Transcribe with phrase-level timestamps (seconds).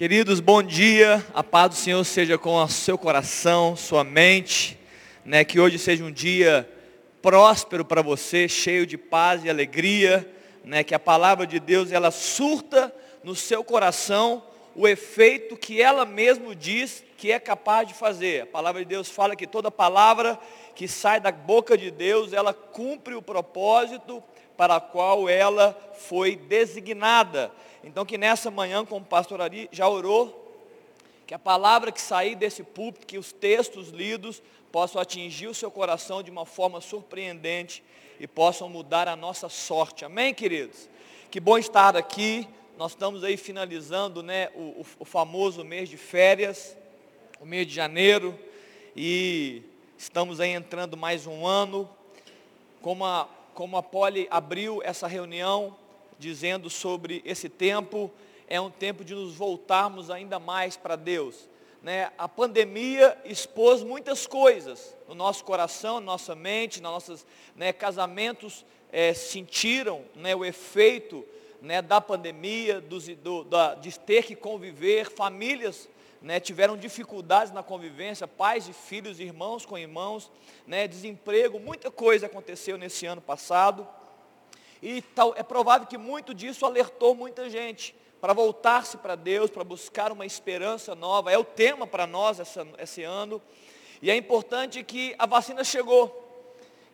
[0.00, 1.22] Queridos, bom dia.
[1.34, 4.78] A paz do Senhor seja com o seu coração, sua mente,
[5.26, 5.44] né?
[5.44, 6.66] Que hoje seja um dia
[7.20, 10.26] próspero para você, cheio de paz e alegria,
[10.64, 10.82] né?
[10.82, 12.90] Que a palavra de Deus ela surta
[13.22, 14.42] no seu coração
[14.74, 18.44] o efeito que ela mesmo diz que é capaz de fazer.
[18.44, 20.38] A palavra de Deus fala que toda palavra
[20.74, 24.24] que sai da boca de Deus, ela cumpre o propósito
[24.60, 27.50] para a qual ela foi designada.
[27.82, 30.54] Então que nessa manhã, como pastor Ari já orou,
[31.26, 35.70] que a palavra que sair desse púlpito, que os textos lidos possam atingir o seu
[35.70, 37.82] coração de uma forma surpreendente
[38.20, 40.04] e possam mudar a nossa sorte.
[40.04, 40.90] Amém, queridos?
[41.30, 42.46] Que bom estar aqui.
[42.76, 46.76] Nós estamos aí finalizando né, o, o famoso mês de férias,
[47.40, 48.38] o mês de janeiro,
[48.94, 49.62] e
[49.96, 51.88] estamos aí entrando mais um ano.
[52.82, 53.26] Como a,
[53.60, 55.76] como a Poli abriu essa reunião,
[56.18, 58.10] dizendo sobre esse tempo,
[58.48, 61.46] é um tempo de nos voltarmos ainda mais para Deus.
[61.82, 62.10] Né?
[62.16, 68.64] A pandemia expôs muitas coisas no nosso coração, na nossa mente, nos nossos né, casamentos
[68.90, 71.22] é, sentiram né, o efeito
[71.60, 75.86] né, da pandemia, do, do, da, de ter que conviver, famílias
[76.20, 80.30] né, tiveram dificuldades na convivência, pais e filhos, irmãos com irmãos,
[80.66, 83.86] né, desemprego, muita coisa aconteceu nesse ano passado.
[84.82, 89.64] E tal, é provável que muito disso alertou muita gente para voltar-se para Deus, para
[89.64, 91.32] buscar uma esperança nova.
[91.32, 93.40] É o tema para nós essa, esse ano.
[94.02, 96.16] E é importante que a vacina chegou.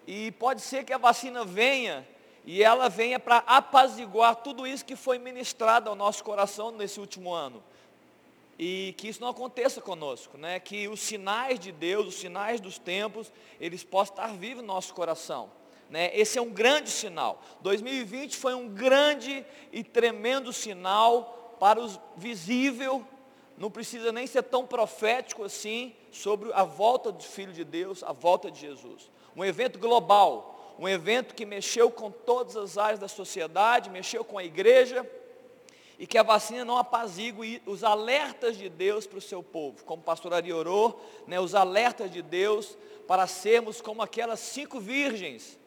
[0.07, 2.07] E pode ser que a vacina venha
[2.45, 7.33] e ela venha para apaziguar tudo isso que foi ministrado ao nosso coração nesse último
[7.33, 7.63] ano.
[8.59, 10.59] E que isso não aconteça conosco, né?
[10.59, 14.95] Que os sinais de Deus, os sinais dos tempos, eles possam estar vivos no nosso
[14.95, 15.51] coração.
[15.91, 16.11] Né?
[16.15, 17.43] Esse é um grande sinal.
[17.61, 23.07] 2020 foi um grande e tremendo sinal para os visível,
[23.57, 28.13] não precisa nem ser tão profético assim, sobre a volta do Filho de Deus, a
[28.13, 29.11] volta de Jesus.
[29.35, 34.37] Um evento global, um evento que mexeu com todas as áreas da sociedade, mexeu com
[34.37, 35.09] a igreja,
[35.99, 40.03] e que a vacina não apazigue os alertas de Deus para o seu povo, como
[40.03, 42.77] o pastor Ari orou, né, os alertas de Deus
[43.07, 45.59] para sermos como aquelas cinco virgens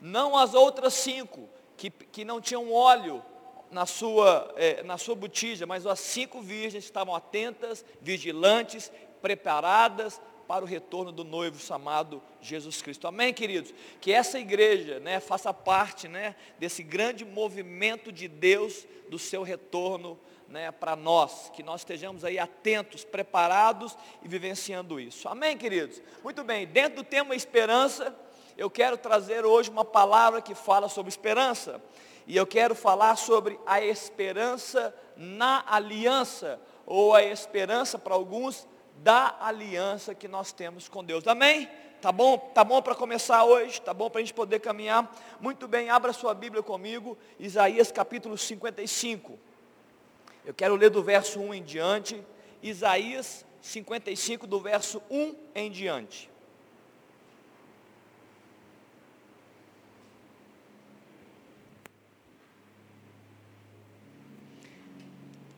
[0.00, 3.22] não as outras cinco, que, que não tinham óleo
[3.70, 10.64] na sua, é, na sua botija, mas as cinco virgens estavam atentas, vigilantes, preparadas para
[10.64, 13.06] o retorno do noivo chamado Jesus Cristo.
[13.06, 13.74] Amém, queridos?
[14.00, 20.18] Que essa igreja né, faça parte né, desse grande movimento de Deus do seu retorno
[20.48, 25.28] né, para nós, que nós estejamos aí atentos, preparados e vivenciando isso.
[25.28, 26.00] Amém, queridos?
[26.22, 28.14] Muito bem, dentro do tema esperança,
[28.56, 31.82] eu quero trazer hoje uma palavra que fala sobre esperança.
[32.26, 38.66] E eu quero falar sobre a esperança na aliança, ou a esperança para alguns
[39.02, 41.26] da aliança que nós temos com Deus.
[41.26, 41.68] Amém?
[42.00, 42.38] Tá bom?
[42.38, 43.80] Tá bom para começar hoje?
[43.80, 45.14] Tá bom para a gente poder caminhar?
[45.40, 49.38] Muito bem, abra sua Bíblia comigo, Isaías capítulo 55.
[50.44, 52.24] Eu quero ler do verso 1 em diante,
[52.62, 56.30] Isaías 55 do verso 1 em diante.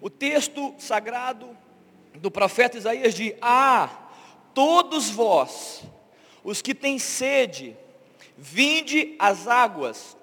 [0.01, 1.55] O texto sagrado
[2.21, 4.11] do profeta Isaías diz: Ah,
[4.55, 5.83] todos vós,
[6.45, 7.77] os que têm sede,
[8.37, 10.17] vinde às águas,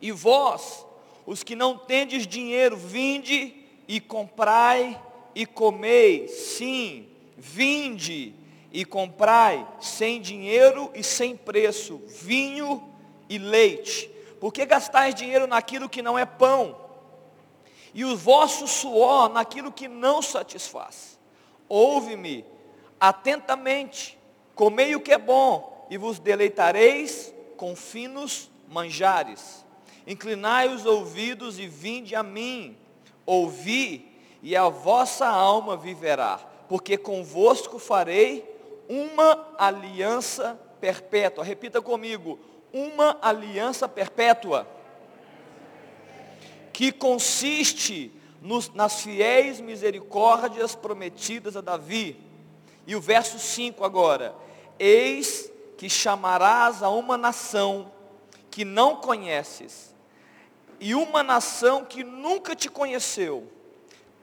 [0.00, 0.86] e vós,
[1.26, 3.54] os que não tendes dinheiro, vinde
[3.88, 5.00] e comprai
[5.34, 6.28] e comei.
[6.28, 8.34] Sim, vinde
[8.72, 12.90] e comprai sem dinheiro e sem preço, vinho
[13.28, 14.10] e leite.
[14.40, 16.82] Por que gastais dinheiro naquilo que não é pão?
[17.94, 21.11] e o vosso suor naquilo que não satisfaz.
[21.74, 22.44] Ouve-me
[23.00, 24.18] atentamente,
[24.54, 29.64] comei o que é bom, e vos deleitareis com finos manjares.
[30.06, 32.76] Inclinai os ouvidos e vinde a mim,
[33.24, 34.06] ouvi,
[34.42, 38.44] e a vossa alma viverá, porque convosco farei
[38.86, 41.42] uma aliança perpétua.
[41.42, 42.38] Repita comigo,
[42.70, 44.68] uma aliança perpétua
[46.70, 52.16] que consiste nos, nas fiéis misericórdias prometidas a Davi.
[52.86, 54.34] E o verso 5 agora:
[54.78, 57.90] Eis que chamarás a uma nação
[58.50, 59.94] que não conheces,
[60.78, 63.50] e uma nação que nunca te conheceu,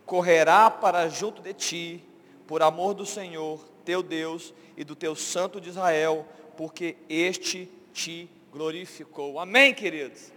[0.05, 2.03] correrá para junto de ti,
[2.45, 8.29] por amor do Senhor, teu Deus, e do teu santo de Israel, porque este te
[8.51, 9.39] glorificou.
[9.39, 10.31] Amém, queridos?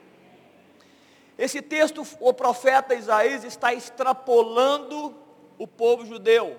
[1.38, 5.14] Esse texto, o profeta Isaías está extrapolando
[5.58, 6.58] o povo judeu.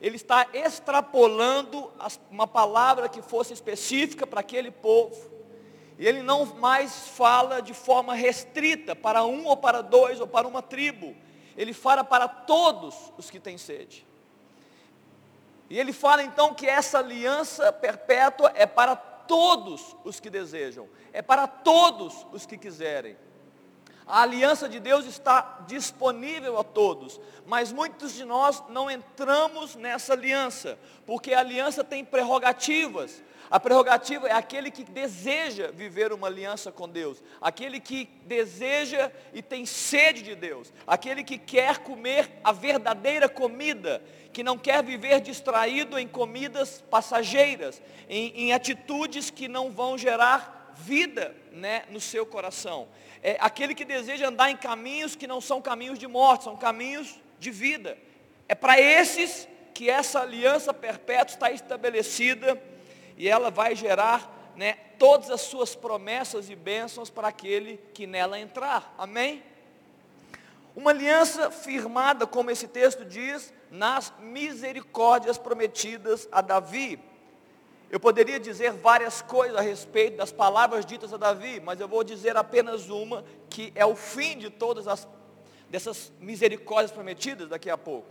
[0.00, 1.90] Ele está extrapolando
[2.30, 5.30] uma palavra que fosse específica para aquele povo.
[5.98, 10.48] E ele não mais fala de forma restrita para um ou para dois ou para
[10.48, 11.14] uma tribo.
[11.56, 14.04] Ele fala para todos os que têm sede.
[15.70, 21.22] E ele fala então que essa aliança perpétua é para todos os que desejam, é
[21.22, 23.16] para todos os que quiserem.
[24.06, 30.12] A aliança de Deus está disponível a todos, mas muitos de nós não entramos nessa
[30.12, 33.22] aliança, porque a aliança tem prerrogativas.
[33.50, 39.40] A prerrogativa é aquele que deseja viver uma aliança com Deus, aquele que deseja e
[39.40, 44.02] tem sede de Deus, aquele que quer comer a verdadeira comida,
[44.32, 50.74] que não quer viver distraído em comidas passageiras, em, em atitudes que não vão gerar
[50.74, 52.88] vida né, no seu coração.
[53.26, 57.18] É aquele que deseja andar em caminhos que não são caminhos de morte, são caminhos
[57.38, 57.96] de vida.
[58.46, 62.62] É para esses que essa aliança perpétua está estabelecida
[63.16, 68.38] e ela vai gerar né, todas as suas promessas e bênçãos para aquele que nela
[68.38, 68.94] entrar.
[68.98, 69.42] Amém?
[70.76, 77.00] Uma aliança firmada, como esse texto diz, nas misericórdias prometidas a Davi.
[77.90, 82.02] Eu poderia dizer várias coisas a respeito das palavras ditas a Davi, mas eu vou
[82.02, 85.06] dizer apenas uma, que é o fim de todas as
[85.68, 88.06] dessas misericórdias prometidas daqui a pouco.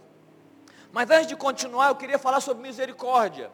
[0.92, 3.50] Mas antes de continuar, eu queria falar sobre misericórdia.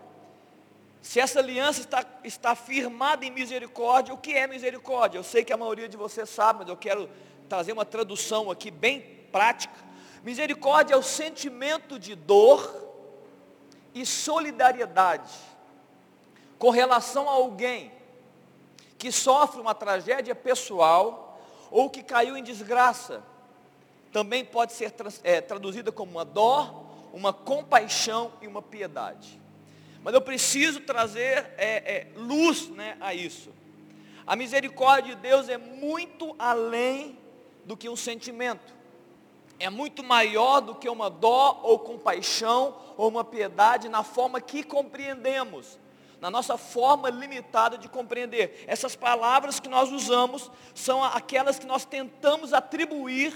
[1.02, 5.20] Se essa aliança está, está firmada em misericórdia, o que é misericórdia?
[5.20, 7.10] Eu sei que a maioria de vocês sabe, mas eu quero
[7.48, 9.00] trazer uma tradução aqui bem
[9.32, 9.76] prática.
[10.24, 12.88] Misericórdia é o sentimento de dor
[13.94, 15.32] e solidariedade
[16.60, 17.92] com relação a alguém
[18.98, 21.42] que sofre uma tragédia pessoal
[21.72, 23.24] ou que caiu em desgraça.
[24.12, 29.40] Também pode ser é, traduzida como uma dó, uma compaixão e uma piedade.
[30.04, 33.52] Mas eu preciso trazer é, é, luz né, a isso.
[34.28, 37.18] A misericórdia de Deus é muito além
[37.66, 38.74] do que um sentimento.
[39.60, 44.64] É muito maior do que uma dó ou compaixão ou uma piedade na forma que
[44.64, 45.78] compreendemos,
[46.22, 48.66] na nossa forma limitada de compreender.
[48.68, 53.34] Essas palavras que nós usamos são aquelas que nós tentamos atribuir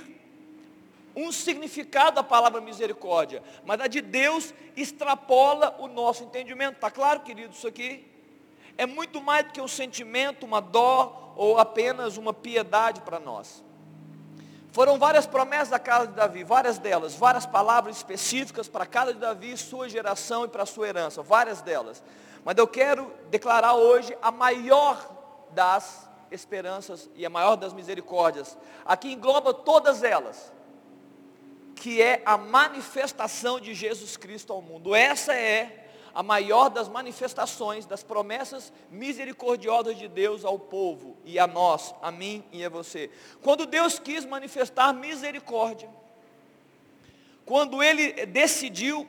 [1.15, 6.75] um significado à palavra misericórdia, mas a de Deus extrapola o nosso entendimento.
[6.75, 8.05] Está claro, querido, isso aqui?
[8.77, 13.63] É muito mais do que um sentimento, uma dó ou apenas uma piedade para nós.
[14.71, 19.13] Foram várias promessas da casa de Davi, várias delas, várias palavras específicas para a casa
[19.13, 22.01] de Davi, sua geração e para a sua herança, várias delas.
[22.43, 25.09] Mas eu quero declarar hoje a maior
[25.51, 28.57] das esperanças e a maior das misericórdias.
[28.85, 30.51] Aqui engloba todas elas
[31.75, 34.95] que é a manifestação de Jesus Cristo ao mundo.
[34.95, 41.47] Essa é a maior das manifestações das promessas misericordiosas de Deus ao povo e a
[41.47, 43.09] nós, a mim e a você.
[43.41, 45.89] Quando Deus quis manifestar misericórdia,
[47.45, 49.07] quando Ele decidiu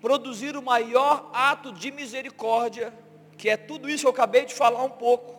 [0.00, 2.92] produzir o maior ato de misericórdia,
[3.36, 5.34] que é tudo isso que eu acabei de falar um pouco,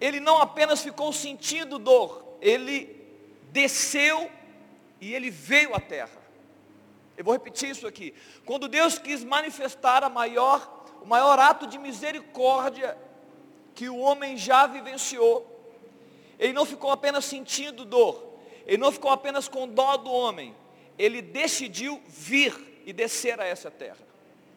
[0.00, 3.04] Ele não apenas ficou sentindo dor, Ele
[3.52, 4.30] desceu
[5.00, 6.24] e ele veio à terra.
[7.16, 8.12] Eu vou repetir isso aqui.
[8.44, 12.98] Quando Deus quis manifestar maior, o maior ato de misericórdia
[13.74, 15.50] que o homem já vivenciou,
[16.38, 20.54] ele não ficou apenas sentindo dor, ele não ficou apenas com dó do homem,
[20.98, 23.98] ele decidiu vir e descer a essa terra.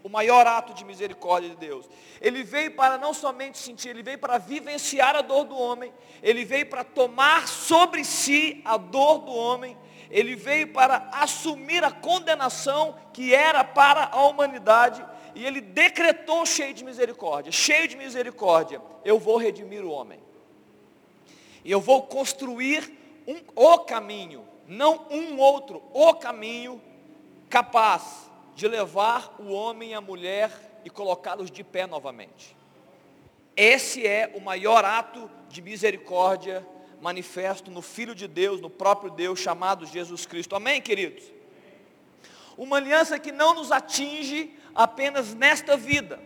[0.04, 1.86] O maior ato de misericórdia de Deus.
[2.22, 5.92] Ele veio para não somente sentir, ele veio para vivenciar a dor do homem,
[6.24, 9.78] ele veio para tomar sobre si a dor do homem
[10.10, 15.06] ele veio para assumir a condenação que era para a humanidade
[15.36, 20.20] e ele decretou cheio de misericórdia, cheio de misericórdia, eu vou redimir o homem.
[21.64, 22.92] E eu vou construir
[23.28, 26.82] um, o caminho, não um outro, o caminho
[27.50, 30.52] capaz de levar o homem e a mulher
[30.84, 32.56] e colocá-los de pé novamente.
[33.56, 36.66] Esse é o maior ato de misericórdia
[37.02, 40.56] manifesto no Filho de Deus, no próprio Deus chamado Jesus Cristo.
[40.56, 41.24] Amém, queridos?
[42.58, 46.20] Uma aliança que não nos atinge apenas nesta vida.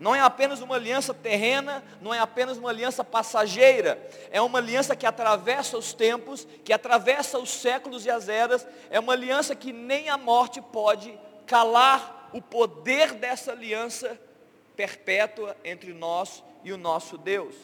[0.00, 3.98] Não é apenas uma aliança terrena, não é apenas uma aliança passageira,
[4.30, 8.98] é uma aliança que atravessa os tempos, que atravessa os séculos e as eras, é
[8.98, 14.18] uma aliança que nem a morte pode calar o poder dessa aliança
[14.74, 17.54] perpétua entre nós e o nosso Deus.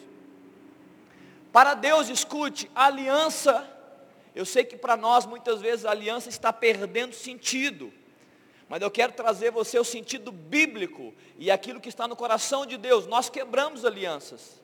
[1.52, 3.68] Para Deus, escute, aliança
[4.32, 7.92] Eu sei que para nós muitas vezes a aliança está perdendo sentido.
[8.70, 12.76] Mas eu quero trazer você o sentido bíblico e aquilo que está no coração de
[12.76, 13.04] Deus.
[13.04, 14.62] Nós quebramos alianças.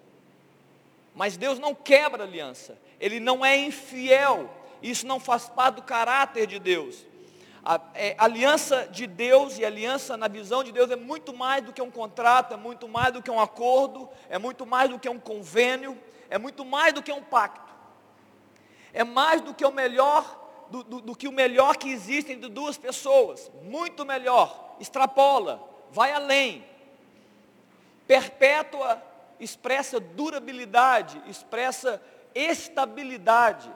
[1.12, 2.78] Mas Deus não quebra aliança.
[3.00, 4.48] Ele não é infiel.
[4.80, 7.04] Isso não faz parte do caráter de Deus.
[7.64, 11.72] A, é, aliança de Deus e aliança na visão de Deus é muito mais do
[11.72, 15.08] que um contrato, é muito mais do que um acordo, é muito mais do que
[15.08, 15.98] um convênio,
[16.30, 17.74] é muito mais do que um pacto.
[18.92, 22.48] É mais do que o melhor, do, do, do que o melhor que existe entre
[22.48, 23.50] duas pessoas.
[23.62, 24.76] Muito melhor.
[24.80, 26.64] Extrapola, vai além.
[28.06, 29.02] Perpétua
[29.38, 32.02] expressa durabilidade, expressa
[32.34, 33.70] estabilidade,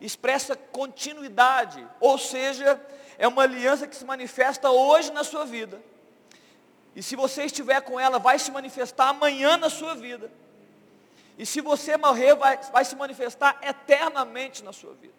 [0.00, 2.80] expressa continuidade, ou seja,
[3.18, 5.80] é uma aliança que se manifesta hoje na sua vida.
[6.96, 10.30] E se você estiver com ela, vai se manifestar amanhã na sua vida.
[11.38, 15.14] E se você morrer, vai, vai se manifestar eternamente na sua vida.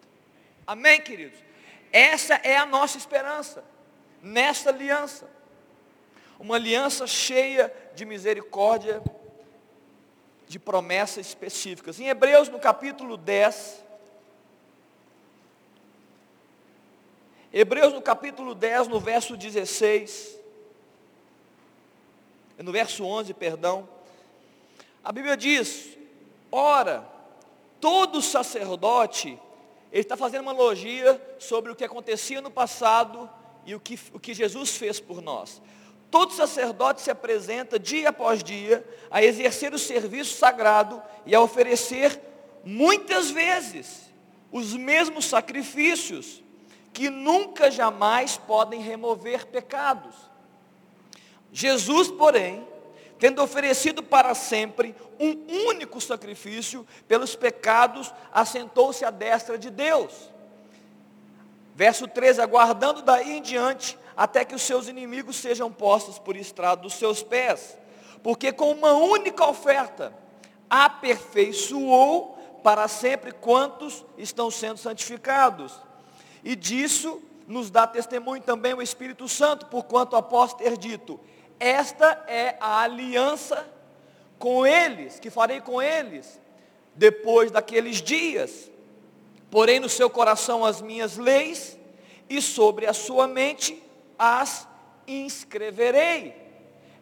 [0.72, 1.38] Amém, queridos?
[1.92, 3.62] Essa é a nossa esperança,
[4.22, 5.28] nesta aliança.
[6.38, 9.02] Uma aliança cheia de misericórdia,
[10.48, 12.00] de promessas específicas.
[12.00, 13.84] Em Hebreus, no capítulo 10,
[17.52, 20.38] Hebreus no capítulo 10, no verso 16,
[22.56, 23.86] no verso 11, perdão,
[25.04, 25.98] a Bíblia diz,
[26.50, 27.06] ora,
[27.78, 29.38] todo sacerdote,
[29.92, 33.28] ele está fazendo uma analogia sobre o que acontecia no passado
[33.66, 35.60] e o que, o que Jesus fez por nós.
[36.10, 42.18] Todo sacerdote se apresenta dia após dia a exercer o serviço sagrado e a oferecer
[42.64, 44.10] muitas vezes
[44.50, 46.42] os mesmos sacrifícios
[46.92, 50.14] que nunca jamais podem remover pecados.
[51.52, 52.66] Jesus, porém,
[53.22, 60.10] tendo oferecido para sempre um único sacrifício pelos pecados, assentou-se à destra de Deus.
[61.72, 66.82] Verso 13, aguardando daí em diante até que os seus inimigos sejam postos por estrado
[66.82, 67.78] dos seus pés.
[68.24, 70.12] Porque com uma única oferta
[70.68, 75.80] aperfeiçoou para sempre quantos estão sendo santificados.
[76.42, 81.20] E disso nos dá testemunho também o Espírito Santo, porquanto após ter dito,
[81.62, 83.64] esta é a aliança
[84.36, 86.40] com eles, que farei com eles,
[86.96, 88.68] depois daqueles dias.
[89.48, 91.78] Porém no seu coração as minhas leis,
[92.28, 93.80] e sobre a sua mente
[94.18, 94.66] as
[95.06, 96.34] inscreverei.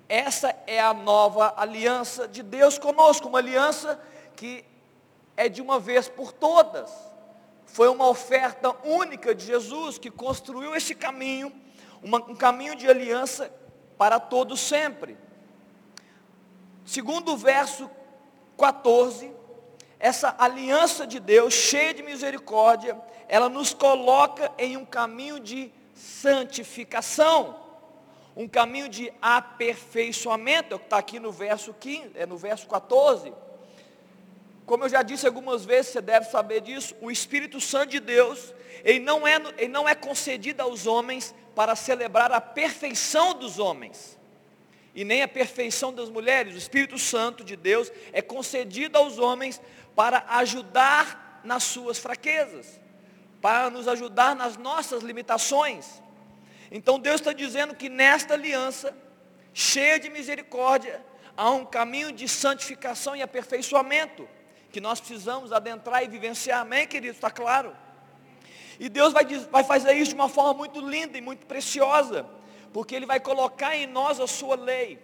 [0.06, 3.98] Essa é a nova aliança de Deus conosco, uma aliança
[4.36, 4.62] que
[5.38, 6.90] é de uma vez por todas.
[7.64, 11.50] Foi uma oferta única de Jesus que construiu esse caminho,
[12.02, 13.50] uma, um caminho de aliança
[14.00, 15.14] para todos sempre.
[16.86, 17.90] Segundo o verso
[18.56, 19.30] 14,
[19.98, 27.60] essa aliança de Deus, cheia de misericórdia, ela nos coloca em um caminho de santificação,
[28.34, 33.34] um caminho de aperfeiçoamento, é que está aqui no verso 15, é no verso 14.
[34.64, 38.54] Como eu já disse algumas vezes, você deve saber disso, o Espírito Santo de Deus,
[38.82, 44.18] ele não é, ele não é concedido aos homens para celebrar a perfeição dos homens,
[44.94, 46.54] e nem a perfeição das mulheres.
[46.54, 49.60] O Espírito Santo de Deus é concedido aos homens
[49.94, 52.80] para ajudar nas suas fraquezas
[53.40, 56.02] para nos ajudar nas nossas limitações.
[56.70, 58.96] Então Deus está dizendo que nesta aliança,
[59.52, 61.04] cheia de misericórdia,
[61.36, 64.28] há um caminho de santificação e aperfeiçoamento,
[64.70, 66.60] que nós precisamos adentrar e vivenciar.
[66.60, 67.14] Amém, querido?
[67.14, 67.74] Está claro?
[68.80, 72.26] E Deus vai, vai fazer isso de uma forma muito linda e muito preciosa,
[72.72, 74.98] porque Ele vai colocar em nós a sua lei.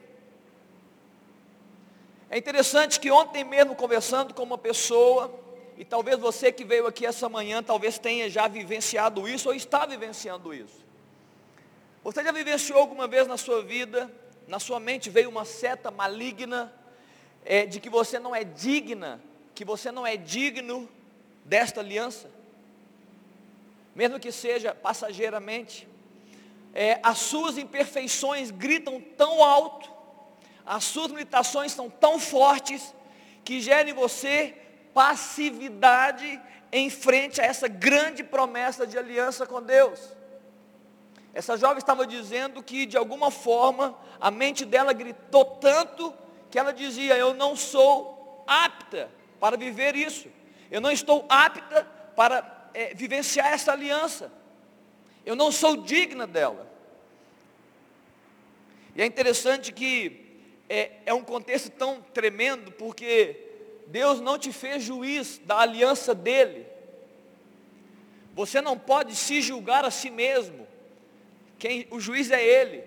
[2.30, 5.30] É interessante que ontem mesmo, conversando com uma pessoa,
[5.76, 9.84] e talvez você que veio aqui essa manhã, talvez tenha já vivenciado isso ou está
[9.84, 10.82] vivenciando isso.
[12.02, 14.10] Você já vivenciou alguma vez na sua vida,
[14.48, 16.72] na sua mente veio uma seta maligna
[17.44, 19.20] é, de que você não é digna,
[19.54, 20.88] que você não é digno
[21.44, 22.35] desta aliança?
[23.96, 25.88] Mesmo que seja passageiramente.
[26.74, 29.90] É, as suas imperfeições gritam tão alto,
[30.66, 32.94] as suas limitações são tão fortes,
[33.42, 34.54] que gerem em você
[34.92, 39.98] passividade em frente a essa grande promessa de aliança com Deus.
[41.32, 46.12] Essa jovem estava dizendo que de alguma forma a mente dela gritou tanto
[46.50, 49.10] que ela dizia: Eu não sou apta
[49.40, 50.28] para viver isso,
[50.70, 54.30] eu não estou apta para é, vivenciar essa aliança,
[55.24, 56.70] eu não sou digna dela.
[58.94, 63.40] E é interessante que é, é um contexto tão tremendo, porque
[63.86, 66.66] Deus não te fez juiz da aliança dele.
[68.34, 70.68] Você não pode se julgar a si mesmo.
[71.58, 72.84] Quem, o juiz é ele.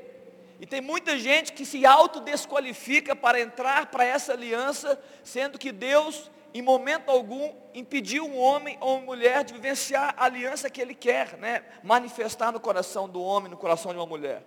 [0.59, 6.29] E tem muita gente que se autodesqualifica para entrar para essa aliança, sendo que Deus,
[6.53, 10.95] em momento algum, impediu um homem ou uma mulher de vivenciar a aliança que ele
[10.95, 11.63] quer, né?
[11.83, 14.43] manifestar no coração do homem, no coração de uma mulher.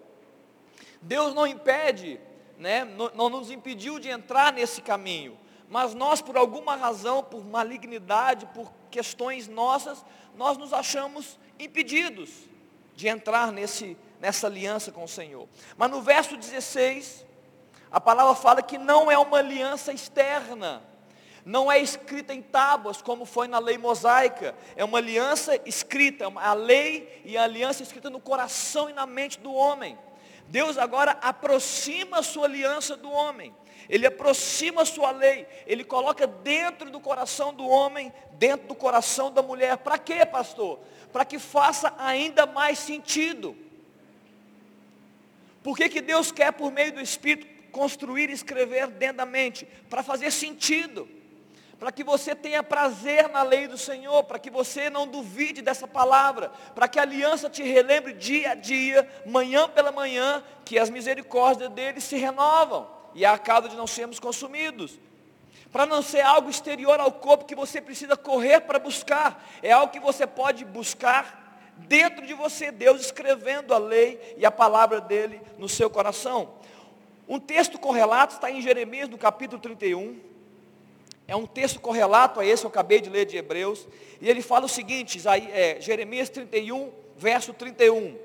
[1.00, 2.20] Deus não impede,
[2.58, 2.84] né?
[2.84, 8.46] não, não nos impediu de entrar nesse caminho, mas nós, por alguma razão, por malignidade,
[8.46, 10.04] por questões nossas,
[10.36, 12.30] nós nos achamos impedidos
[12.94, 15.48] de entrar nesse nessa aliança com o Senhor.
[15.76, 17.26] Mas no verso 16,
[17.90, 20.80] a palavra fala que não é uma aliança externa,
[21.44, 26.54] não é escrita em tábuas, como foi na lei mosaica, é uma aliança escrita, a
[26.54, 29.98] lei e a aliança escrita no coração e na mente do homem.
[30.48, 33.54] Deus agora aproxima a sua aliança do homem.
[33.88, 39.30] Ele aproxima a sua lei, ele coloca dentro do coração do homem, dentro do coração
[39.30, 39.78] da mulher.
[39.78, 40.78] Para quê, pastor?
[41.12, 43.56] Para que faça ainda mais sentido.
[45.62, 49.66] Por que, que Deus quer, por meio do Espírito, construir e escrever dentro da mente?
[49.90, 51.08] Para fazer sentido.
[51.82, 55.88] Para que você tenha prazer na lei do Senhor, para que você não duvide dessa
[55.88, 60.88] palavra, para que a aliança te relembre dia a dia, manhã pela manhã, que as
[60.88, 64.96] misericórdias dele se renovam, e a causa de não sermos consumidos.
[65.72, 69.92] Para não ser algo exterior ao corpo que você precisa correr para buscar, é algo
[69.92, 75.42] que você pode buscar dentro de você, Deus escrevendo a lei e a palavra dele
[75.58, 76.54] no seu coração.
[77.26, 80.30] Um texto correlato está em Jeremias, no capítulo 31.
[81.32, 83.86] É um texto correlato a esse, eu acabei de ler de Hebreus.
[84.20, 88.18] E ele fala o seguinte, é, Jeremias 31, verso 31.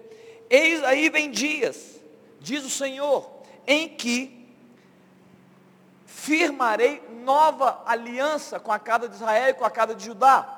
[0.49, 2.01] Eis aí vem dias,
[2.41, 3.29] diz o Senhor,
[3.65, 4.53] em que
[6.05, 10.57] firmarei nova aliança com a casa de Israel e com a casa de Judá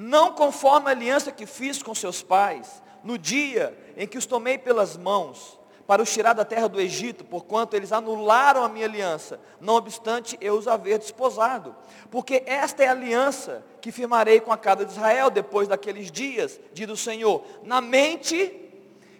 [0.00, 4.56] não conforme a aliança que fiz com seus pais, no dia em que os tomei
[4.56, 5.57] pelas mãos,
[5.88, 10.38] para os tirar da terra do Egito, porquanto eles anularam a minha aliança, não obstante
[10.40, 11.74] eu os haver desposado.
[12.10, 16.60] Porque esta é a aliança que firmarei com a casa de Israel depois daqueles dias,
[16.72, 17.42] diz o Senhor.
[17.64, 18.54] Na mente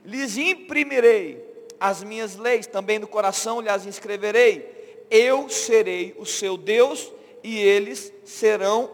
[0.04, 5.06] lhes imprimirei as minhas leis, também no coração lhes inscreverei.
[5.10, 7.10] Eu serei o seu Deus
[7.42, 8.90] e eles serão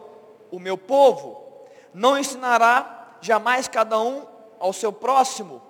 [0.51, 1.45] o meu povo
[1.95, 4.27] não ensinará jamais cada um
[4.59, 5.63] ao seu próximo,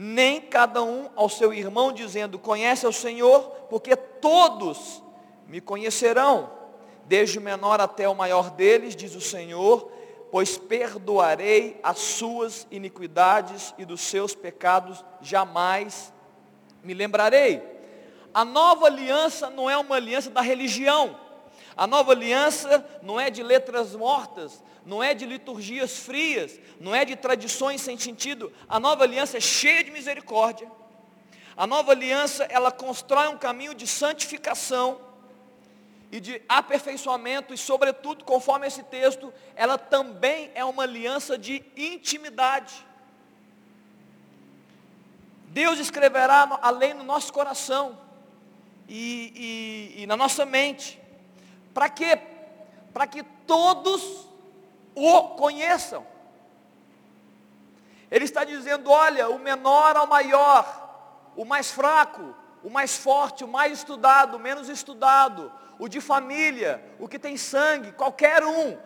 [0.00, 5.02] nem cada um ao seu irmão, dizendo, conhece o Senhor, porque todos
[5.48, 6.52] me conhecerão,
[7.06, 9.90] desde o menor até o maior deles, diz o Senhor,
[10.30, 16.12] pois perdoarei as suas iniquidades e dos seus pecados jamais
[16.84, 17.60] me lembrarei.
[18.32, 21.18] A nova aliança não é uma aliança da religião.
[21.78, 27.04] A nova aliança não é de letras mortas, não é de liturgias frias, não é
[27.04, 28.52] de tradições sem sentido.
[28.68, 30.68] A nova aliança é cheia de misericórdia.
[31.56, 35.00] A nova aliança, ela constrói um caminho de santificação
[36.10, 42.74] e de aperfeiçoamento, e sobretudo, conforme esse texto, ela também é uma aliança de intimidade.
[45.46, 47.96] Deus escreverá a lei no nosso coração
[48.88, 50.98] e, e, e na nossa mente.
[51.78, 52.20] Para quê?
[52.92, 54.26] Para que todos
[54.96, 56.04] o conheçam.
[58.10, 63.48] Ele está dizendo: olha, o menor ao maior, o mais fraco, o mais forte, o
[63.48, 68.76] mais estudado, o menos estudado, o de família, o que tem sangue, qualquer um,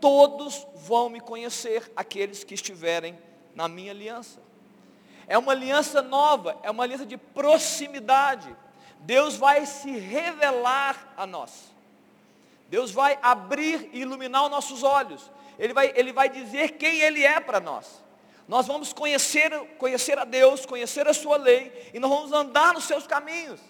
[0.00, 3.18] todos vão me conhecer, aqueles que estiverem
[3.54, 4.40] na minha aliança.
[5.26, 8.56] É uma aliança nova, é uma aliança de proximidade.
[9.00, 11.76] Deus vai se revelar a nós.
[12.68, 15.30] Deus vai abrir e iluminar os nossos olhos.
[15.58, 18.04] Ele vai, ele vai dizer quem Ele é para nós.
[18.46, 22.84] Nós vamos conhecer, conhecer a Deus, conhecer a Sua lei, e nós vamos andar nos
[22.84, 23.60] seus caminhos.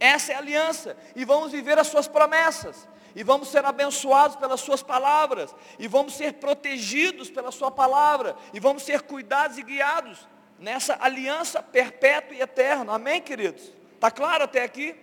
[0.00, 0.96] Essa é a aliança.
[1.14, 2.88] E vamos viver as Suas promessas.
[3.14, 5.54] E vamos ser abençoados pelas Suas palavras.
[5.78, 8.34] E vamos ser protegidos pela Sua palavra.
[8.52, 10.26] E vamos ser cuidados e guiados
[10.58, 12.94] nessa aliança perpétua e eterna.
[12.94, 13.72] Amém, queridos?
[13.94, 14.96] Está claro até aqui?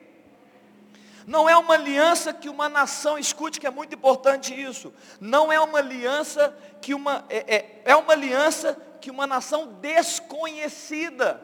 [1.29, 4.91] Não é uma aliança que uma nação, escute que é muito importante isso.
[5.21, 11.39] Não é uma aliança que uma, é, é, é uma aliança que uma nação desconhecida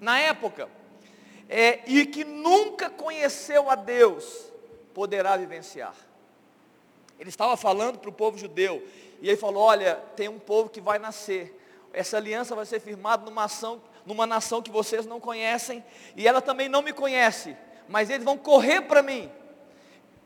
[0.00, 0.70] na época,
[1.50, 4.50] é, e que nunca conheceu a Deus,
[4.94, 5.94] poderá vivenciar.
[7.20, 8.82] Ele estava falando para o povo judeu,
[9.20, 11.60] e ele falou, olha, tem um povo que vai nascer,
[11.92, 15.84] essa aliança vai ser firmada numa, ação, numa nação que vocês não conhecem,
[16.16, 17.54] e ela também não me conhece,
[17.88, 19.30] mas eles vão correr para mim,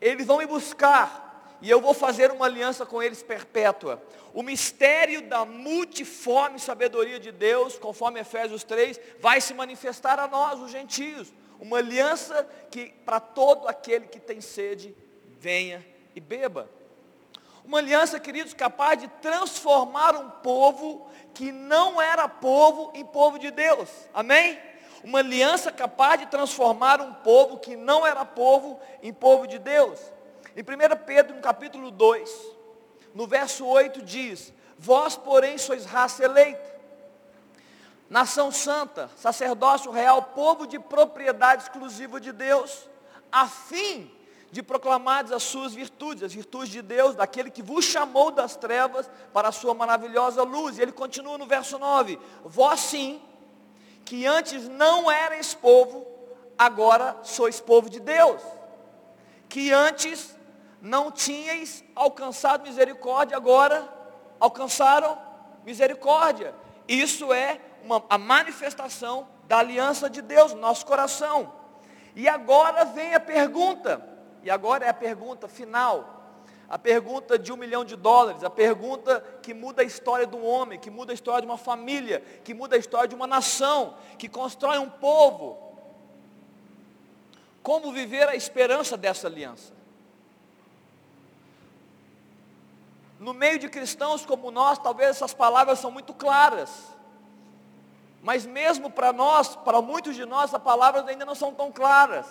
[0.01, 4.01] eles vão me buscar, e eu vou fazer uma aliança com eles perpétua.
[4.33, 10.59] O mistério da multiforme sabedoria de Deus, conforme Efésios 3, vai se manifestar a nós,
[10.59, 11.33] os gentios.
[11.59, 14.95] Uma aliança que para todo aquele que tem sede,
[15.39, 16.69] venha e beba.
[17.65, 23.51] Uma aliança, queridos, capaz de transformar um povo que não era povo em povo de
[23.51, 23.89] Deus.
[24.13, 24.57] Amém?
[25.03, 29.99] Uma aliança capaz de transformar um povo que não era povo em povo de Deus.
[30.55, 32.29] Em 1 Pedro, no capítulo 2,
[33.13, 36.79] no verso 8 diz: Vós, porém, sois raça eleita,
[38.09, 42.89] nação santa, sacerdócio real, povo de propriedade exclusiva de Deus,
[43.31, 44.11] a fim
[44.51, 49.09] de proclamar as suas virtudes, as virtudes de Deus, daquele que vos chamou das trevas
[49.31, 50.77] para a sua maravilhosa luz.
[50.77, 53.21] E ele continua no verso 9: Vós sim,
[54.09, 56.03] que antes não erais povo,
[56.57, 58.41] agora sois povo de Deus.
[59.47, 60.35] Que antes
[60.81, 63.87] não tinhais alcançado misericórdia, agora
[64.39, 65.15] alcançaram
[65.63, 66.55] misericórdia.
[66.87, 71.53] Isso é uma, a manifestação da aliança de Deus no nosso coração.
[72.15, 74.03] E agora vem a pergunta,
[74.41, 76.18] e agora é a pergunta final,
[76.69, 80.45] a pergunta de um milhão de dólares, a pergunta que muda a história de um
[80.45, 83.95] homem, que muda a história de uma família, que muda a história de uma nação,
[84.19, 85.57] que constrói um povo.
[87.63, 89.73] Como viver a esperança dessa aliança?
[93.19, 96.95] No meio de cristãos como nós, talvez essas palavras são muito claras.
[98.21, 102.27] Mas mesmo para nós, para muitos de nós, as palavras ainda não são tão claras.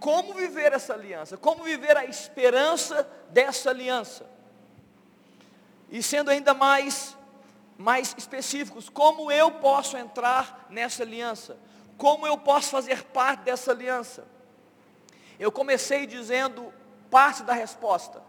[0.00, 1.36] Como viver essa aliança?
[1.36, 4.26] Como viver a esperança dessa aliança?
[5.90, 7.16] E sendo ainda mais
[7.76, 11.56] mais específicos, como eu posso entrar nessa aliança?
[11.96, 14.26] Como eu posso fazer parte dessa aliança?
[15.38, 16.74] Eu comecei dizendo
[17.10, 18.22] parte da resposta.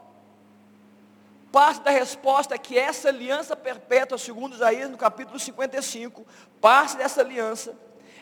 [1.51, 6.25] Parte da resposta é que essa aliança perpétua, segundo Isaías no capítulo 55,
[6.61, 7.77] parte dessa aliança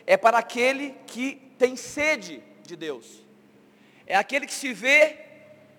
[0.08, 3.29] é para aquele que tem sede de Deus.
[4.10, 5.18] É aquele que se vê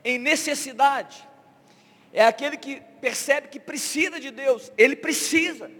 [0.04, 1.28] em necessidade.
[2.12, 4.72] É aquele que percebe que precisa de Deus.
[4.78, 5.70] Ele precisa.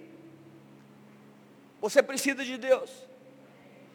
[1.81, 2.91] Você precisa de Deus.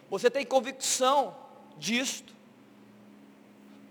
[0.09, 1.35] Você tem convicção
[1.77, 2.33] disto.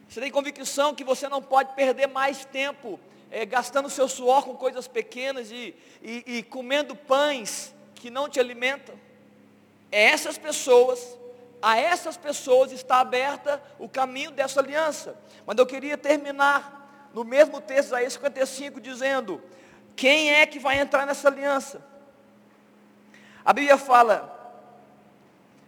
[0.09, 2.99] Você tem convicção que você não pode perder mais tempo
[3.31, 8.39] é, gastando seu suor com coisas pequenas e, e, e comendo pães que não te
[8.41, 8.95] alimentam.
[9.91, 11.19] É essas pessoas,
[11.65, 15.17] a essas pessoas está aberta o caminho dessa aliança.
[15.47, 19.43] Mas eu queria terminar no mesmo texto, aí 55, dizendo:
[19.97, 21.83] quem é que vai entrar nessa aliança?
[23.43, 24.31] A Bíblia fala,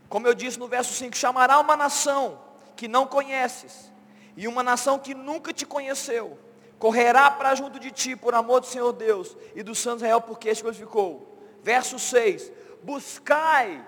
[0.07, 2.43] como eu disse no verso 5, chamará uma nação
[2.77, 3.91] que não conheces,
[4.37, 6.39] e uma nação que nunca te conheceu,
[6.79, 10.51] correrá para junto de ti por amor do Senhor Deus e do Santo Israel, porque
[10.51, 11.39] este glorificou.
[11.63, 13.83] Verso 6, buscai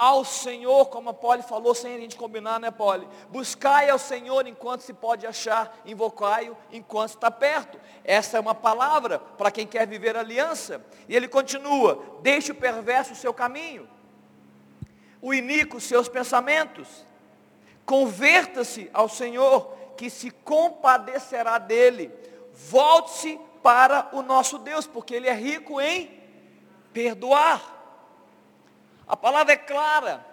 [0.00, 3.06] ao Senhor, como a Poli falou, sem a gente combinar, né Poli?
[3.28, 7.78] Buscai ao Senhor enquanto se pode achar, invocai-o enquanto está perto.
[8.02, 10.82] Essa é uma palavra para quem quer viver aliança.
[11.06, 13.86] E ele continua, deixe o perverso o seu caminho,
[15.20, 17.04] o iníquo os seus pensamentos,
[17.84, 22.10] converta-se ao Senhor, que se compadecerá dele
[22.54, 26.10] volte-se para o nosso Deus, porque Ele é rico em
[26.90, 27.79] perdoar.
[29.10, 30.24] A palavra é clara,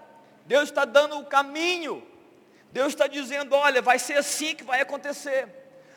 [0.45, 2.05] Deus está dando o caminho,
[2.71, 5.47] Deus está dizendo: olha, vai ser assim que vai acontecer.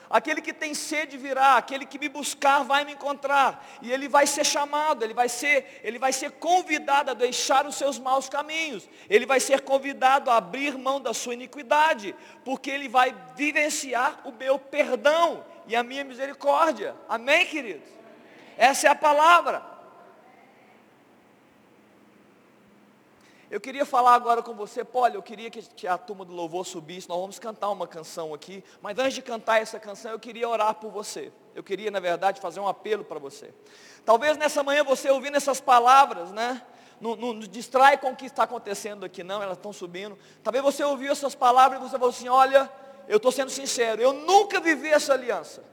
[0.08, 4.26] Aquele que tem sede virá, aquele que me buscar vai me encontrar, e ele vai
[4.26, 8.88] ser chamado, ele vai ser, ele vai ser convidado a deixar os seus maus caminhos,
[9.10, 12.16] ele vai ser convidado a abrir mão da sua iniquidade,
[12.46, 16.96] porque ele vai vivenciar o meu perdão, e a minha misericórdia.
[17.06, 17.88] Amém, queridos?
[18.56, 19.69] Essa é a palavra.
[23.50, 27.08] Eu queria falar agora com você, Paulo, eu queria que a turma do louvor subisse,
[27.08, 30.74] nós vamos cantar uma canção aqui, mas antes de cantar essa canção, eu queria orar
[30.74, 31.32] por você.
[31.52, 33.52] Eu queria, na verdade, fazer um apelo para você.
[34.04, 36.62] Talvez nessa manhã você ouvindo essas palavras, né?
[37.00, 40.16] Não, não, não, distrai com o que está acontecendo aqui, não, elas estão subindo.
[40.44, 42.70] Talvez você ouviu essas palavras e você falou assim, olha,
[43.08, 45.64] eu estou sendo sincero, eu nunca vivi essa aliança.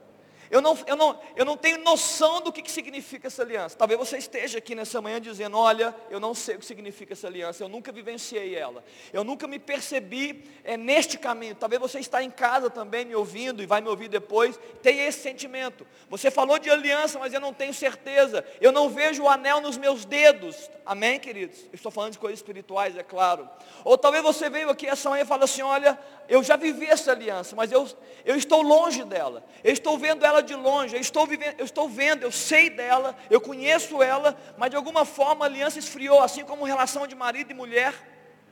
[0.50, 3.76] Eu não, eu, não, eu não tenho noção do que, que significa essa aliança.
[3.76, 7.26] Talvez você esteja aqui nessa manhã dizendo, olha, eu não sei o que significa essa
[7.26, 8.82] aliança, eu nunca vivenciei ela.
[9.12, 11.54] Eu nunca me percebi é, neste caminho.
[11.54, 15.20] Talvez você está em casa também me ouvindo e vai me ouvir depois, tem esse
[15.20, 15.86] sentimento.
[16.08, 18.44] Você falou de aliança, mas eu não tenho certeza.
[18.60, 20.70] Eu não vejo o anel nos meus dedos.
[20.84, 21.64] Amém, queridos?
[21.64, 23.48] Eu estou falando de coisas espirituais, é claro.
[23.84, 27.12] Ou talvez você veio aqui essa manhã e fala assim, olha, eu já vivi essa
[27.12, 27.86] aliança, mas eu,
[28.24, 29.44] eu estou longe dela.
[29.62, 32.70] Eu estou vendo ela ela de longe, eu estou, vivendo, eu estou vendo, eu sei
[32.70, 37.14] dela, eu conheço ela, mas de alguma forma a aliança esfriou, assim como relação de
[37.14, 37.94] marido e mulher.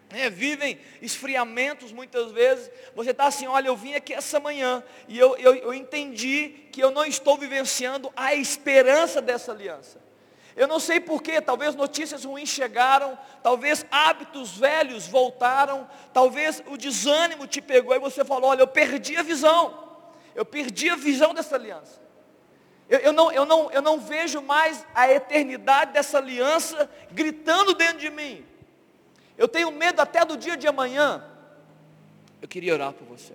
[0.08, 2.70] É, vivem esfriamentos muitas vezes.
[2.94, 6.80] Você está assim, olha, eu vim aqui essa manhã e eu, eu, eu entendi que
[6.80, 10.00] eu não estou vivenciando a esperança dessa aliança.
[10.54, 17.46] Eu não sei porquê, talvez notícias ruins chegaram, talvez hábitos velhos voltaram, talvez o desânimo
[17.46, 19.85] te pegou e você falou, olha, eu perdi a visão.
[20.36, 22.00] Eu perdi a visão dessa aliança.
[22.88, 27.98] Eu, eu, não, eu, não, eu não vejo mais a eternidade dessa aliança gritando dentro
[27.98, 28.44] de mim.
[29.36, 31.24] Eu tenho medo até do dia de amanhã.
[32.40, 33.34] Eu queria orar por você.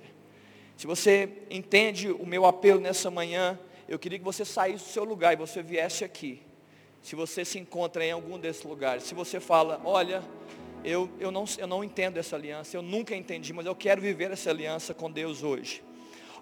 [0.78, 5.04] Se você entende o meu apelo nessa manhã, eu queria que você saísse do seu
[5.04, 6.42] lugar e você viesse aqui.
[7.02, 10.24] Se você se encontra em algum desses lugares, se você fala, olha,
[10.84, 14.32] eu, eu, não, eu não entendo essa aliança, eu nunca entendi, mas eu quero viver
[14.32, 15.84] essa aliança com Deus hoje.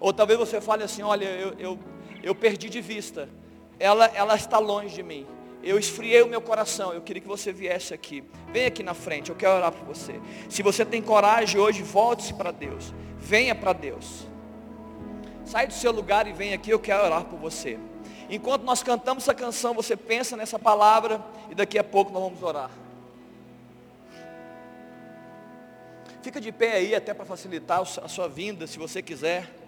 [0.00, 1.78] Ou talvez você fale assim, olha, eu, eu,
[2.22, 3.28] eu perdi de vista,
[3.78, 5.26] ela, ela está longe de mim.
[5.62, 8.24] Eu esfriei o meu coração, eu queria que você viesse aqui.
[8.50, 10.18] Vem aqui na frente, eu quero orar por você.
[10.48, 12.94] Se você tem coragem hoje, volte-se para Deus.
[13.18, 14.26] Venha para Deus.
[15.44, 17.78] Sai do seu lugar e vem aqui, eu quero orar por você.
[18.30, 22.42] Enquanto nós cantamos essa canção, você pensa nessa palavra e daqui a pouco nós vamos
[22.42, 22.70] orar.
[26.22, 29.59] Fica de pé aí até para facilitar a sua vinda, se você quiser.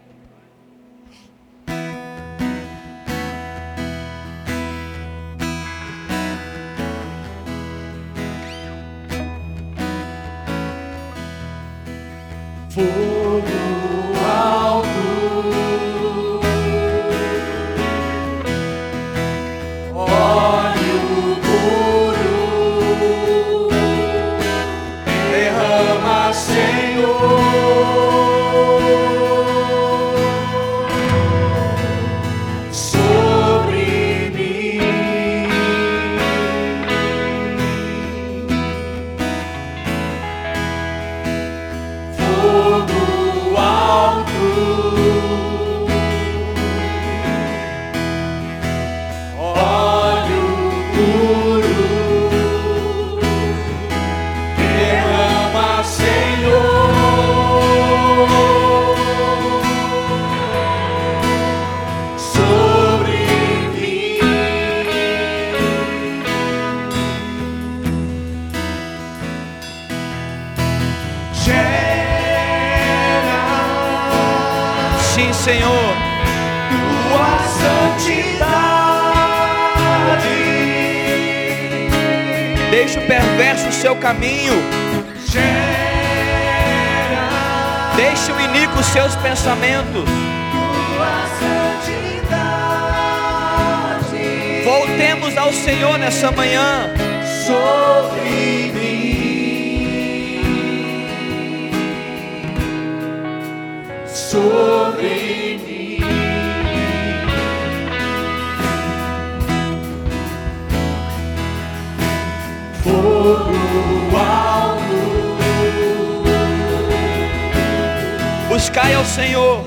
[119.02, 119.58] Ao Senhor.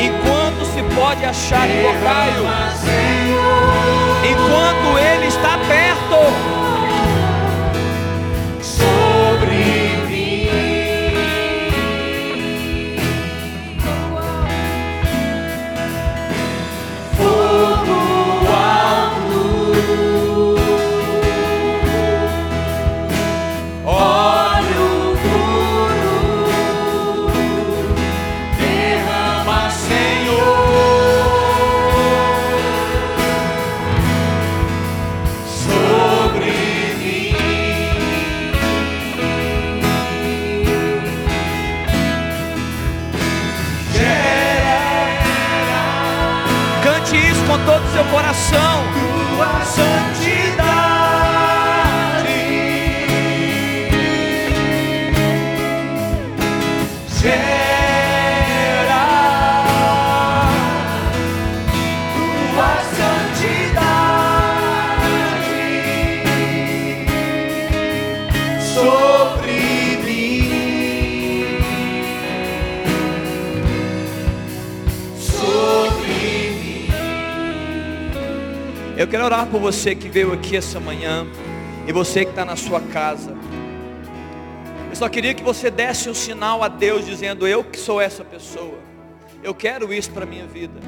[0.00, 4.85] Enquanto se pode achar derrama, Senhor, Enquanto
[47.96, 48.84] seu coração.
[49.36, 50.45] tua santidade.
[78.96, 81.26] Eu quero orar por você que veio aqui essa manhã
[81.86, 83.36] e você que está na sua casa.
[84.88, 88.24] Eu só queria que você desse um sinal a Deus dizendo: Eu que sou essa
[88.24, 88.78] pessoa.
[89.42, 90.80] Eu quero isso para a minha vida.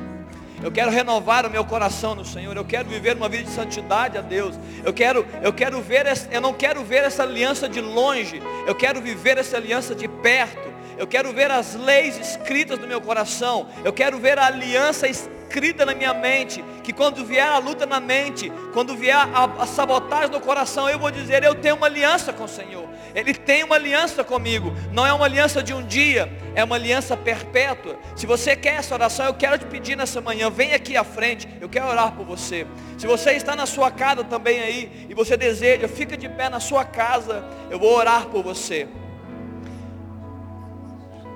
[0.63, 2.57] Eu quero renovar o meu coração no Senhor.
[2.57, 4.59] Eu quero viver uma vida de santidade a Deus.
[4.83, 8.41] Eu quero, eu quero ver, eu não quero ver essa aliança de longe.
[8.67, 10.67] Eu quero viver essa aliança de perto.
[10.97, 13.69] Eu quero ver as leis escritas no meu coração.
[13.85, 15.38] Eu quero ver a aliança escrita
[15.85, 16.65] na minha mente.
[16.83, 20.99] Que quando vier a luta na mente, quando vier a, a sabotagem no coração, eu
[20.99, 22.89] vou dizer: Eu tenho uma aliança com o Senhor.
[23.15, 24.73] Ele tem uma aliança comigo.
[24.93, 27.99] Não é uma aliança de um dia, é uma aliança perpétua.
[28.15, 31.49] Se você quer essa oração, eu quero te pedir nessa manhã, vem aqui à frente,
[31.61, 32.67] eu quero orar por você.
[32.97, 36.61] Se você está na sua casa também aí, e você deseja, fica de pé na
[36.61, 38.89] sua casa, eu vou orar por você.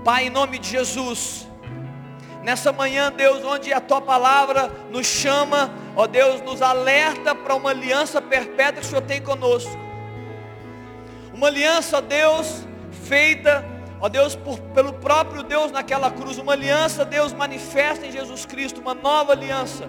[0.05, 1.47] Pai, em nome de Jesus,
[2.43, 7.71] nessa manhã, Deus, onde a tua palavra nos chama, ó Deus, nos alerta para uma
[7.71, 9.77] aliança perpétua que o Senhor tem conosco.
[11.33, 12.67] Uma aliança, ó Deus,
[13.05, 13.65] feita,
[14.01, 16.39] ó Deus, por, pelo próprio Deus naquela cruz.
[16.39, 19.89] Uma aliança, Deus, manifesta em Jesus Cristo, uma nova aliança.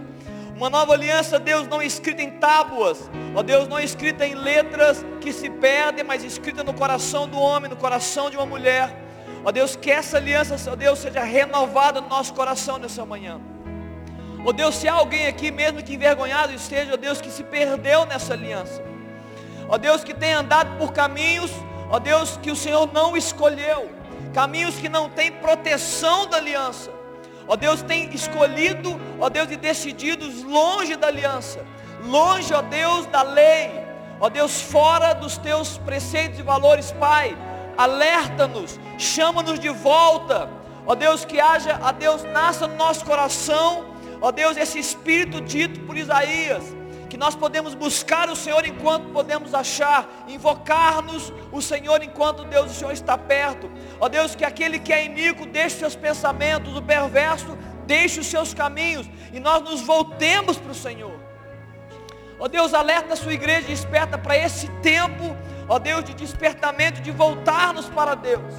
[0.55, 5.33] Uma nova aliança, Deus, não escrita em tábuas, ó Deus, não escrita em letras que
[5.33, 9.02] se perdem, mas escrita no coração do homem, no coração de uma mulher.
[9.45, 13.41] Ó Deus, que essa aliança, ó Deus, seja renovada no nosso coração nessa manhã.
[14.45, 18.05] Ó Deus, se há alguém aqui, mesmo que envergonhado esteja, ó Deus, que se perdeu
[18.05, 18.81] nessa aliança.
[19.67, 21.51] Ó Deus, que tem andado por caminhos,
[21.89, 23.91] ó Deus, que o Senhor não escolheu.
[24.33, 26.89] Caminhos que não têm proteção da aliança.
[27.45, 31.65] Ó Deus, tem escolhido, ó Deus, e decidido longe da aliança.
[32.05, 33.71] Longe, ó Deus, da lei.
[34.21, 37.35] Ó Deus, fora dos teus preceitos e valores, Pai
[37.77, 40.49] alerta-nos, chama-nos de volta.
[40.85, 45.79] Ó Deus, que haja, a Deus, nasça no nosso coração, ó Deus, esse espírito dito
[45.81, 46.63] por Isaías,
[47.09, 52.73] que nós podemos buscar o Senhor enquanto podemos achar, invocar-nos o Senhor enquanto Deus, o
[52.73, 53.71] Senhor está perto.
[53.99, 58.53] Ó Deus, que aquele que é iníquo deixe seus pensamentos, o perverso deixe os seus
[58.53, 61.19] caminhos e nós nos voltemos para o Senhor.
[62.39, 67.01] Ó Deus, alerta a sua igreja e esperta para esse tempo ó Deus, de despertamento,
[67.01, 68.53] de voltarmos para Deus.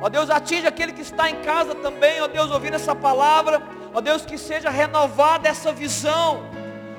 [0.00, 3.62] Ó Deus, atinge aquele que está em casa também, ó Deus, ouvindo essa palavra.
[3.94, 6.44] Ó Deus, que seja renovada essa visão.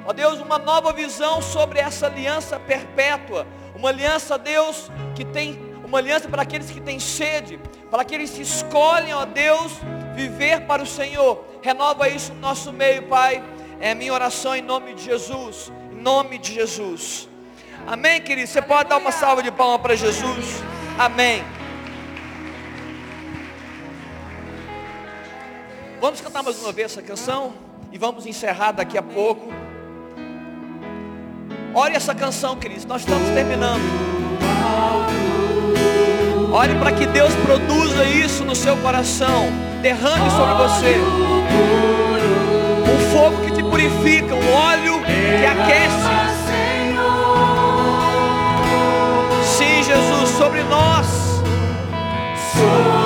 [0.05, 3.45] Ó Deus, uma nova visão sobre essa aliança perpétua.
[3.75, 7.59] Uma aliança, Deus, que tem, uma aliança para aqueles que têm sede,
[7.91, 9.73] para aqueles que escolhem, ó Deus,
[10.15, 11.43] viver para o Senhor.
[11.61, 13.43] Renova isso no nosso meio, Pai.
[13.79, 15.71] É minha oração em nome de Jesus.
[15.91, 17.27] Em nome de Jesus.
[17.85, 18.47] Amém, querido?
[18.47, 20.63] Você pode dar uma salva de palmas para Jesus?
[20.97, 21.43] Amém.
[25.99, 27.53] Vamos cantar mais uma vez essa canção
[27.91, 29.53] e vamos encerrar daqui a pouco.
[31.73, 32.85] Olhe essa canção, queridos.
[32.85, 33.81] Nós estamos terminando.
[36.53, 39.47] Olhe para que Deus produza isso no seu coração.
[39.81, 40.99] Derrame sobre você
[42.93, 46.22] um fogo que te purifica, um óleo que aquece
[50.73, 51.07] nós.
[52.51, 53.02] Sobre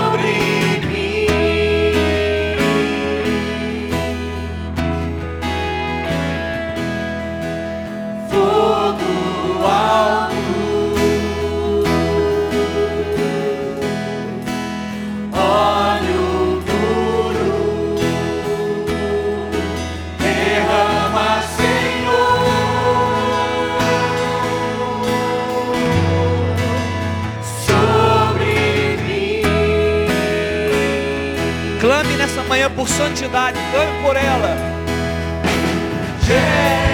[31.88, 34.58] Clame nessa manhã por santidade, clame por ela.
[36.21, 36.87] Gera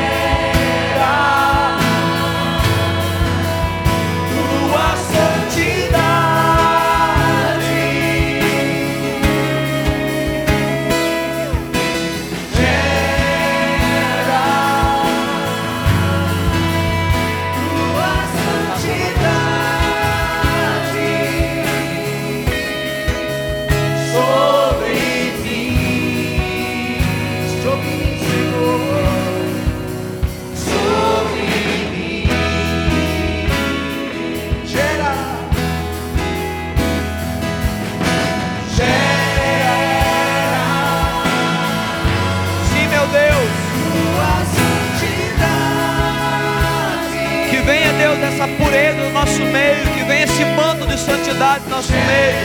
[50.23, 52.35] esse manto de santidade no nosso meio.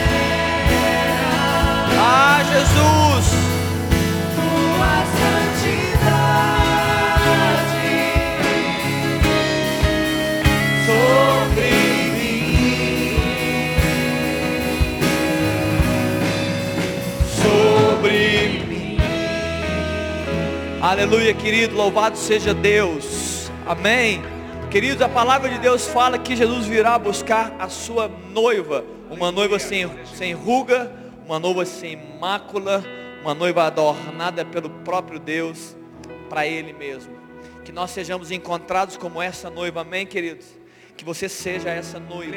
[2.01, 3.27] Ah, Jesus.
[4.35, 5.79] tua santidade
[10.87, 11.71] sobre
[12.17, 13.21] mim,
[17.43, 18.99] sobre
[20.81, 23.51] Aleluia, querido, louvado seja Deus.
[23.65, 24.38] Amém.
[24.71, 29.59] Queridos, a palavra de Deus fala que Jesus virá buscar a sua noiva, uma noiva
[29.59, 30.93] sem, sem ruga,
[31.25, 32.85] uma noiva sem mácula,
[33.23, 35.75] uma noiva adornada pelo próprio Deus
[36.29, 37.17] para Ele mesmo.
[37.65, 40.47] Que nós sejamos encontrados como essa noiva, amém, queridos?
[40.99, 42.37] Que você seja essa noiva.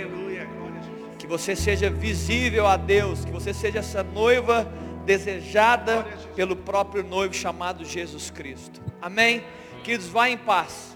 [1.19, 4.71] Que você seja visível a Deus, que você seja essa noiva
[5.05, 6.03] desejada
[6.33, 8.81] pelo próprio noivo chamado Jesus Cristo.
[9.01, 9.43] Amém?
[9.83, 10.90] Queridos, vá em paz.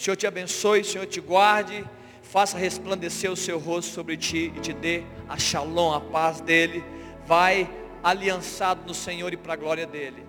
[0.00, 1.84] Senhor te abençoe, Senhor te guarde,
[2.22, 6.82] faça resplandecer o seu rosto sobre ti e te dê a shalom, a paz dele.
[7.26, 7.68] Vai
[8.02, 10.26] aliançado no Senhor e para a glória dele.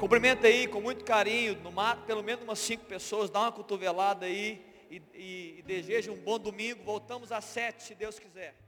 [0.00, 4.26] Cumprimenta aí com muito carinho, no mar, pelo menos umas cinco pessoas, dá uma cotovelada
[4.26, 6.82] aí e, e, e deseja um bom domingo.
[6.82, 8.67] Voltamos às sete, se Deus quiser.